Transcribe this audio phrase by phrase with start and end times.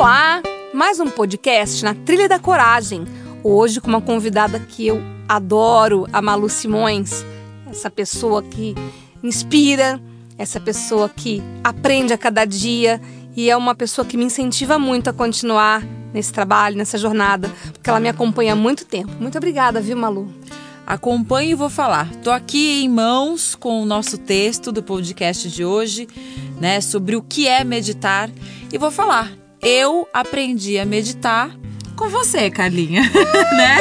[0.00, 0.40] Olá!
[0.72, 3.04] Mais um podcast na Trilha da Coragem.
[3.44, 7.22] Hoje com uma convidada que eu adoro, a Malu Simões.
[7.70, 8.74] Essa pessoa que
[9.22, 10.00] inspira,
[10.38, 12.98] essa pessoa que aprende a cada dia
[13.36, 15.82] e é uma pessoa que me incentiva muito a continuar
[16.14, 19.12] nesse trabalho, nessa jornada, porque ela me acompanha há muito tempo.
[19.20, 20.32] Muito obrigada, viu, Malu?
[20.86, 22.08] Acompanhe e vou falar.
[22.22, 26.08] Tô aqui em mãos com o nosso texto do podcast de hoje,
[26.58, 28.30] né, sobre o que é meditar
[28.72, 31.56] e vou falar eu aprendi a meditar
[32.00, 33.02] com você, Carlinha.
[33.12, 33.76] né?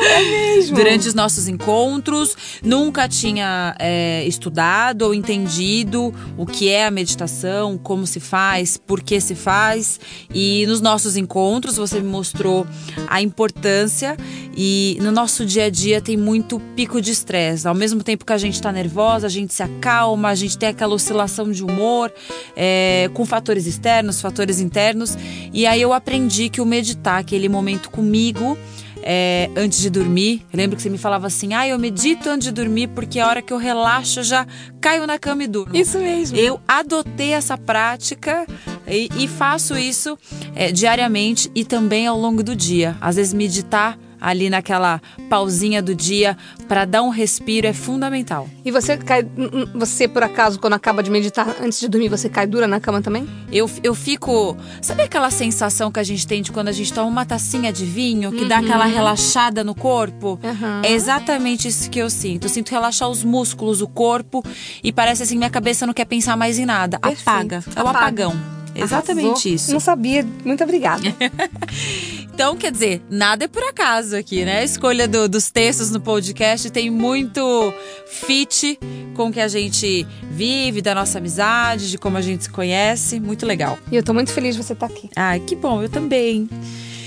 [0.00, 0.74] é mesmo.
[0.74, 7.78] Durante os nossos encontros, nunca tinha é, estudado ou entendido o que é a meditação,
[7.78, 10.00] como se faz, por que se faz.
[10.34, 12.66] E nos nossos encontros você me mostrou
[13.06, 14.16] a importância
[14.56, 17.68] e no nosso dia a dia tem muito pico de estresse.
[17.68, 20.70] Ao mesmo tempo que a gente está nervosa, a gente se acalma, a gente tem
[20.70, 22.12] aquela oscilação de humor
[22.56, 25.16] é, com fatores externos, fatores internos.
[25.52, 28.58] E aí eu aprendi que o meditar aquele momento comigo.
[29.02, 30.44] É, antes de dormir.
[30.52, 33.26] Eu lembro que você me falava assim: ah, eu medito antes de dormir porque a
[33.26, 34.46] hora que eu relaxo eu já
[34.78, 35.74] caio na cama e durmo.
[35.74, 36.36] Isso mesmo.
[36.36, 38.46] Eu adotei essa prática
[38.86, 40.18] e, e faço isso
[40.54, 42.94] é, diariamente e também ao longo do dia.
[43.00, 46.36] Às vezes, meditar ali naquela pausinha do dia
[46.68, 48.48] para dar um respiro é fundamental.
[48.64, 49.26] E você cai,
[49.74, 53.00] você por acaso quando acaba de meditar antes de dormir você cai dura na cama
[53.00, 53.28] também?
[53.50, 57.08] Eu, eu fico, sabe aquela sensação que a gente tem de quando a gente toma
[57.08, 58.48] uma tacinha de vinho que uhum.
[58.48, 60.38] dá aquela relaxada no corpo?
[60.42, 60.82] Uhum.
[60.82, 62.44] É exatamente isso que eu sinto.
[62.44, 64.44] Eu sinto relaxar os músculos, o corpo
[64.82, 66.98] e parece assim minha cabeça não quer pensar mais em nada.
[66.98, 67.28] Perfeito.
[67.28, 67.64] Apaga.
[67.74, 67.98] É o Apaga.
[67.98, 68.60] apagão.
[68.74, 69.52] Exatamente Arrasou.
[69.52, 69.72] isso.
[69.72, 70.26] Não sabia.
[70.44, 71.02] Muito obrigada.
[72.40, 74.60] então, quer dizer, nada é por acaso aqui, né?
[74.60, 77.70] A escolha do, dos textos no podcast tem muito
[78.06, 78.80] fit
[79.14, 83.20] com o que a gente vive, da nossa amizade, de como a gente se conhece.
[83.20, 83.78] Muito legal.
[83.92, 85.10] E eu tô muito feliz de você estar tá aqui.
[85.14, 86.48] Ah, que bom, eu também.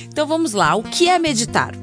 [0.03, 0.75] Então vamos lá.
[0.75, 1.73] O que é meditar?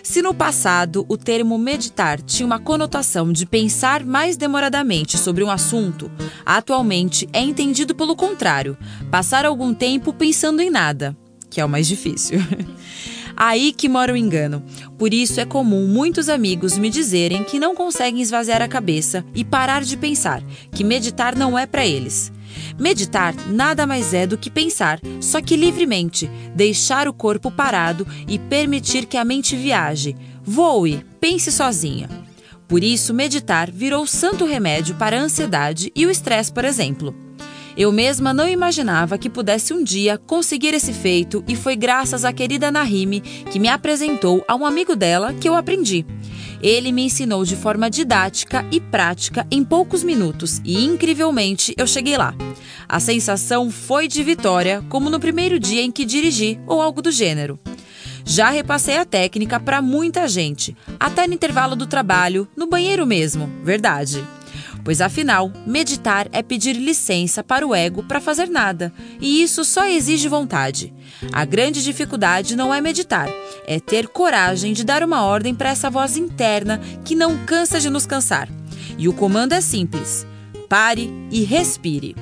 [0.00, 5.50] Se no passado o termo meditar tinha uma conotação de pensar mais demoradamente sobre um
[5.50, 6.08] assunto,
[6.46, 8.78] atualmente é entendido pelo contrário,
[9.10, 11.16] passar algum tempo pensando em nada,
[11.54, 12.40] que é o mais difícil.
[13.36, 14.60] Aí que mora o engano.
[14.98, 19.44] Por isso é comum muitos amigos me dizerem que não conseguem esvaziar a cabeça e
[19.44, 20.42] parar de pensar,
[20.72, 22.32] que meditar não é para eles.
[22.76, 28.36] Meditar nada mais é do que pensar, só que livremente, deixar o corpo parado e
[28.36, 30.16] permitir que a mente viaje.
[30.42, 32.08] Voe, pense sozinha.
[32.66, 37.14] Por isso, meditar virou santo remédio para a ansiedade e o estresse, por exemplo.
[37.76, 42.32] Eu mesma não imaginava que pudesse um dia conseguir esse feito e foi graças à
[42.32, 46.06] querida Nahime que me apresentou a um amigo dela que eu aprendi.
[46.62, 52.16] Ele me ensinou de forma didática e prática em poucos minutos e, incrivelmente, eu cheguei
[52.16, 52.32] lá.
[52.88, 57.10] A sensação foi de vitória, como no primeiro dia em que dirigi ou algo do
[57.10, 57.58] gênero.
[58.24, 63.50] Já repassei a técnica para muita gente, até no intervalo do trabalho, no banheiro mesmo,
[63.62, 64.24] verdade.
[64.84, 69.86] Pois afinal, meditar é pedir licença para o ego para fazer nada, e isso só
[69.86, 70.92] exige vontade.
[71.32, 73.28] A grande dificuldade não é meditar,
[73.66, 77.88] é ter coragem de dar uma ordem para essa voz interna que não cansa de
[77.88, 78.46] nos cansar.
[78.98, 80.26] E o comando é simples:
[80.68, 82.14] pare e respire.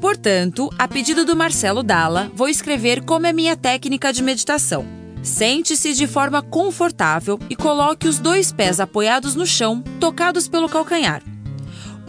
[0.00, 4.84] Portanto, a pedido do Marcelo Dalla, vou escrever como é minha técnica de meditação.
[5.22, 11.22] Sente-se de forma confortável e coloque os dois pés apoiados no chão, tocados pelo calcanhar.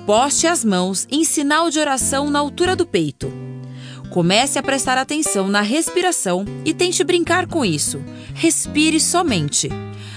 [0.10, 3.32] Poste as mãos em sinal de oração na altura do peito.
[4.10, 8.04] Comece a prestar atenção na respiração e tente brincar com isso.
[8.34, 9.70] Respire somente.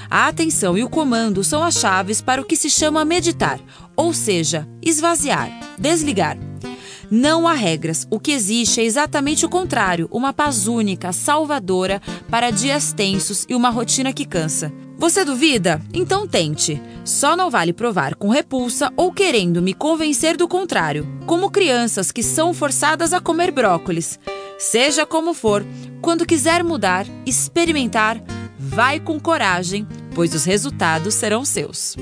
[0.09, 3.61] A atenção e o comando são as chaves para o que se chama meditar,
[3.95, 6.39] ou seja, esvaziar, desligar.
[7.15, 8.07] Não há regras.
[8.11, 12.01] O que existe é exatamente o contrário: uma paz única, salvadora
[12.31, 14.73] para dias tensos e uma rotina que cansa.
[14.97, 15.79] Você duvida?
[15.93, 16.81] Então tente.
[17.05, 22.23] Só não vale provar com repulsa ou querendo me convencer do contrário, como crianças que
[22.23, 24.19] são forçadas a comer brócolis.
[24.59, 25.67] Seja como for,
[26.01, 28.23] quando quiser mudar, experimentar,
[28.59, 31.95] vai com coragem, pois os resultados serão seus.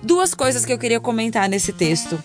[0.00, 2.22] Duas coisas que eu queria comentar nesse texto.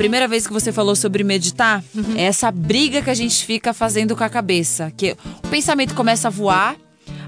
[0.00, 2.14] Primeira vez que você falou sobre meditar, Uhum.
[2.16, 4.90] é essa briga que a gente fica fazendo com a cabeça.
[4.96, 5.14] Que
[5.44, 6.74] o pensamento começa a voar,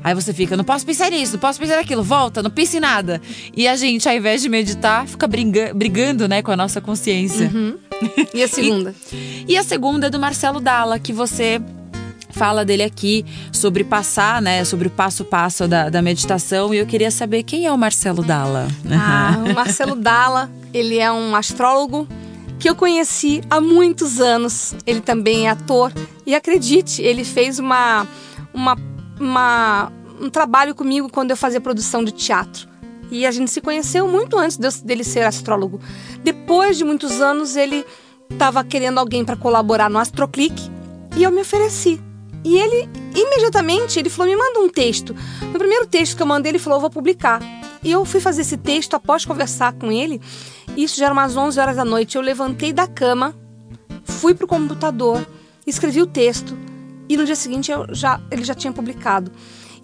[0.02, 2.80] aí você fica, não posso pensar nisso, não posso pensar naquilo, volta, não pense em
[2.80, 3.20] nada.
[3.54, 7.50] E a gente, ao invés de meditar, fica briga- brigando, né, com a nossa consciência.
[7.52, 7.76] Uhum.
[8.32, 8.94] E a segunda?
[9.46, 11.60] E a segunda é do Marcelo Dalla, que você
[12.30, 13.22] fala dele aqui
[13.52, 16.72] sobre passar, né, sobre o passo a passo da, da meditação.
[16.72, 18.66] E eu queria saber quem é o Marcelo Dalla.
[18.90, 22.08] Ah, o Marcelo Dalla, ele é um astrólogo
[22.62, 24.72] que eu conheci há muitos anos.
[24.86, 25.92] Ele também é ator.
[26.24, 28.06] E acredite, ele fez uma,
[28.54, 28.78] uma,
[29.18, 32.68] uma- um trabalho comigo quando eu fazia produção de teatro.
[33.10, 35.80] E a gente se conheceu muito antes dele ser astrólogo.
[36.22, 37.84] Depois de muitos anos, ele
[38.30, 40.54] estava querendo alguém para colaborar no Astroclick
[41.16, 42.00] e eu me ofereci.
[42.44, 45.16] E ele, imediatamente, ele falou: me manda um texto.
[45.52, 47.40] No primeiro texto que eu mandei, ele falou: vou publicar.
[47.82, 50.20] E eu fui fazer esse texto após conversar com ele.
[50.76, 52.16] Isso já era umas 11 horas da noite.
[52.16, 53.34] Eu levantei da cama,
[54.04, 55.26] fui pro computador,
[55.66, 56.56] escrevi o texto
[57.08, 59.30] e no dia seguinte já, ele já tinha publicado.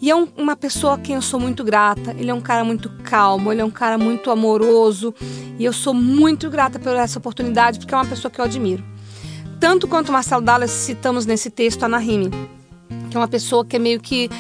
[0.01, 2.15] E é um- uma pessoa a quem eu sou muito grata.
[2.17, 5.13] Ele é um cara muito calmo, ele é um cara muito amoroso.
[5.59, 8.85] E eu sou muito grata por essa oportunidade, porque é uma pessoa que eu admiro.
[9.59, 12.31] Tanto quanto Marcelo Dallas citamos nesse texto a Nahime,
[13.11, 14.31] que é uma pessoa que é meio que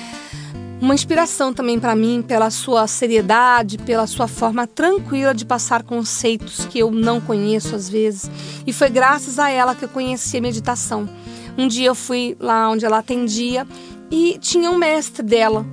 [0.81, 6.67] uma inspiração também para mim pela sua seriedade, pela sua forma tranquila de passar conceitos
[6.67, 8.31] que eu não conheço às vezes.
[8.67, 11.09] E foi graças a ela que eu conheci a meditação.
[11.57, 13.67] Um dia eu fui lá onde ela atendia
[14.11, 15.67] e tinha um mestre dela.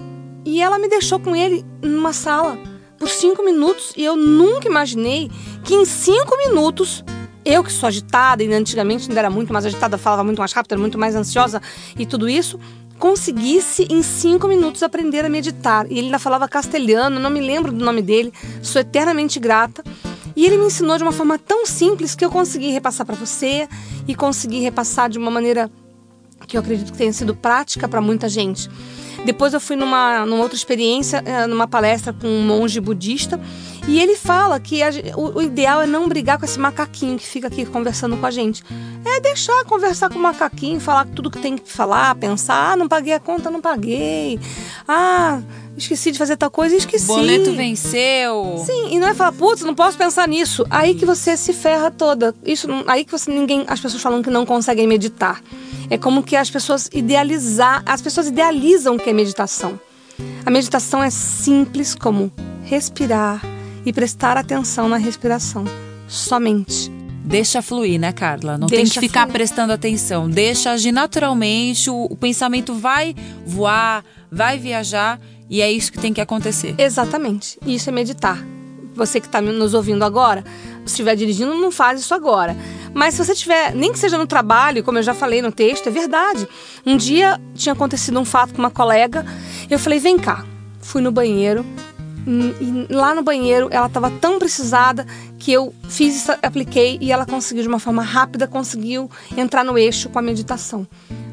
[0.44, 2.58] E ela me deixou com ele numa sala
[2.98, 5.30] por cinco minutos e eu nunca imaginei
[5.63, 7.04] que em cinco minutos
[7.44, 10.72] eu que sou agitada e antigamente ainda era muito mais agitada, falava muito mais rápido,
[10.72, 11.62] era muito mais ansiosa
[11.98, 12.60] e tudo isso,
[13.00, 15.86] conseguisse em cinco minutos aprender a meditar.
[15.89, 19.83] E ele ainda falava castelhano, não me lembro do nome dele, sou eternamente grata.
[20.36, 23.68] E ele me ensinou de uma forma tão simples que eu consegui repassar para você
[24.07, 25.71] e consegui repassar de uma maneira
[26.45, 28.69] que eu acredito que tenha sido prática para muita gente.
[29.25, 33.39] Depois eu fui numa, numa outra experiência, eh, numa palestra com um monge budista,
[33.88, 37.26] e ele fala que a o, o ideal é não brigar com esse macaquinho que
[37.26, 38.64] fica aqui conversando com a gente.
[39.06, 42.88] É deixar conversar com o macaquinho, falar tudo que tem que falar, pensar, ah, não
[42.88, 44.40] paguei a conta, não paguei.
[44.88, 45.40] Ah,
[45.78, 47.06] esqueci de fazer tal coisa, esqueci.
[47.06, 48.64] Boleto venceu.
[48.66, 50.66] Sim, e não é falar, putz, não posso pensar nisso.
[50.72, 52.34] Aí que você se ferra toda.
[52.44, 55.44] Isso, aí que você ninguém, as pessoas falam que não conseguem meditar.
[55.92, 59.80] É como que as pessoas idealizar, as pessoas idealizam o que é meditação.
[60.44, 62.32] A meditação é simples como
[62.64, 63.55] respirar
[63.86, 65.66] e prestar atenção na respiração,
[66.08, 66.92] somente.
[67.24, 68.58] Deixa fluir, né, Carla?
[68.58, 69.34] Não tem Deixa que ficar fluir.
[69.34, 70.30] prestando atenção.
[70.30, 73.16] Deixa agir naturalmente, o, o pensamento vai
[73.46, 76.76] voar, vai viajar e é isso que tem que acontecer.
[76.78, 77.58] Exatamente.
[77.66, 78.46] Isso é meditar.
[78.94, 80.44] Você que está nos ouvindo agora,
[80.86, 82.56] se estiver dirigindo, não faz isso agora.
[82.94, 85.88] Mas se você tiver, nem que seja no trabalho, como eu já falei no texto,
[85.88, 86.48] é verdade.
[86.86, 89.26] Um dia tinha acontecido um fato com uma colega,
[89.70, 90.46] eu falei: vem cá.
[90.80, 91.66] Fui no banheiro,
[92.27, 95.06] e lá no banheiro ela estava tão precisada
[95.38, 100.10] que eu fiz apliquei e ela conseguiu de uma forma rápida, conseguiu entrar no eixo
[100.10, 100.88] com a meditação.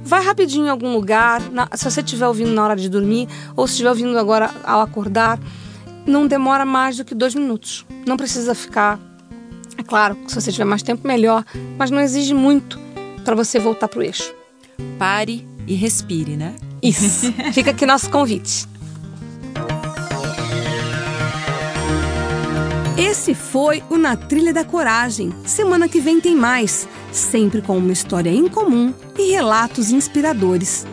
[0.04, 3.66] Vai rapidinho em algum lugar, na- se você estiver ouvindo na hora de dormir ou
[3.66, 5.38] se estiver ouvindo agora ao acordar,
[6.06, 7.86] não demora mais do que dois minutos.
[8.06, 8.98] Não precisa ficar.
[9.78, 11.44] É claro, se você tiver mais tempo, melhor,
[11.78, 12.78] mas não exige muito
[13.24, 14.34] para você voltar para o eixo.
[14.98, 16.54] Pare e respire, né?
[16.82, 17.32] Isso.
[17.54, 18.66] Fica aqui nosso convite.
[23.32, 25.32] Esse foi o Na Trilha da Coragem.
[25.46, 30.86] Semana que vem tem mais, sempre com uma história em comum e relatos inspiradores.